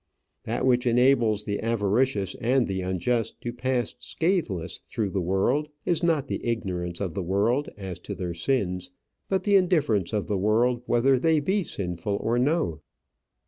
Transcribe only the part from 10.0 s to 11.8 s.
of the world whether they be